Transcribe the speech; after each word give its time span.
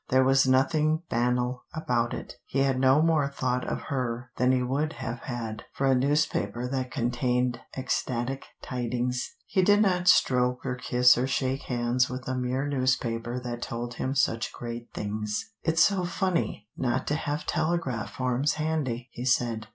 There 0.09 0.23
was 0.23 0.47
nothing 0.47 1.03
banal 1.11 1.63
about 1.75 2.11
it. 2.15 2.33
He 2.47 2.61
had 2.63 2.79
no 2.79 3.03
more 3.03 3.27
thought 3.29 3.67
of 3.67 3.81
her 3.89 4.31
than 4.37 4.51
he 4.51 4.63
would 4.63 4.93
have 4.93 5.19
had 5.19 5.65
for 5.73 5.85
a 5.85 5.93
newspaper 5.93 6.67
that 6.69 6.89
contained 6.89 7.59
ecstatic 7.77 8.47
tidings. 8.63 9.35
He 9.45 9.61
did 9.61 9.79
not 9.79 10.07
stroke 10.07 10.65
or 10.65 10.73
kiss 10.73 11.19
or 11.19 11.27
shake 11.27 11.65
hands 11.69 12.09
with 12.09 12.27
a 12.27 12.33
mere 12.35 12.67
newspaper 12.67 13.39
that 13.41 13.61
told 13.61 13.93
him 13.93 14.15
such 14.15 14.51
great 14.51 14.89
things. 14.91 15.51
"It's 15.61 15.83
so 15.83 16.03
funny 16.03 16.67
not 16.75 17.05
to 17.05 17.13
have 17.13 17.45
telegraph 17.45 18.09
forms 18.09 18.53
handy," 18.55 19.09
he 19.11 19.25
said. 19.25 19.67